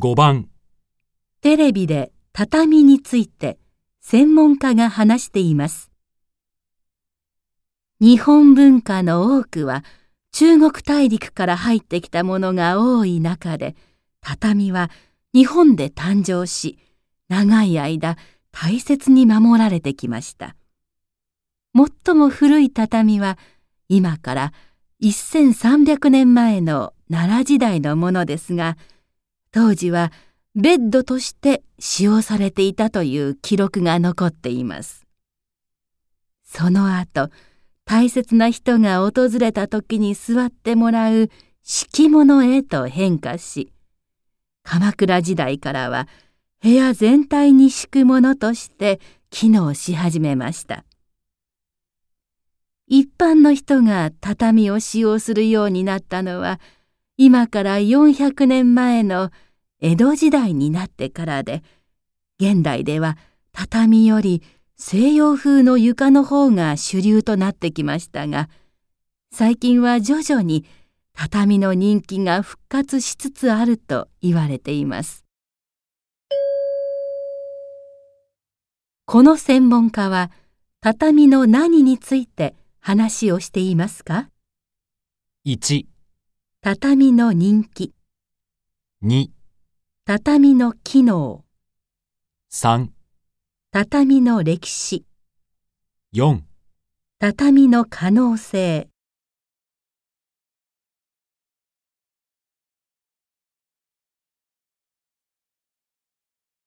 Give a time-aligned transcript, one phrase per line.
[0.00, 0.48] 5番
[1.40, 3.58] テレビで畳について
[4.00, 5.90] 専門家が話しています。
[7.98, 9.82] 日本文化の多くは
[10.30, 13.74] 中国大陸から入ってきたものが多い中で、
[14.20, 14.88] 畳は
[15.34, 16.78] 日本で誕生し、
[17.28, 18.16] 長い間
[18.52, 20.54] 大切に守られてきました。
[21.74, 23.36] 最も古い畳は
[23.88, 24.52] 今から
[25.02, 28.76] 1300年前の奈良時代のものですが、
[29.50, 30.12] 当時は
[30.54, 35.06] ベッドとして使用されていたという記録が残っています。
[36.44, 37.30] その後、
[37.84, 41.30] 大切な人が訪れた時に座ってもらう
[41.62, 43.72] 敷物へと変化し、
[44.62, 46.08] 鎌倉時代からは
[46.62, 50.84] 部屋全体に敷くものとして機能し始めました。
[52.86, 56.58] 一般の人が畳を使用するようになったのは、
[57.20, 59.32] 今から400年前の
[59.80, 61.64] 江戸時代になってからで、
[62.38, 63.18] 現代では
[63.50, 64.40] 畳より
[64.76, 68.48] 西洋風の床の方が主流となってきましたが、
[69.32, 70.64] 最近は徐々に
[71.12, 75.24] 畳の人気が復活しつつあると言われています。
[79.06, 80.30] この専門家は
[80.80, 84.28] 畳の何について話をしていますか
[85.44, 85.86] ？1、
[86.70, 87.94] 畳の人気、
[89.02, 89.30] 2、
[90.04, 91.46] 畳の機能、
[92.52, 92.88] 3、
[93.70, 95.06] 畳の歴史、
[96.12, 96.40] 4
[97.20, 98.90] 畳の可能性。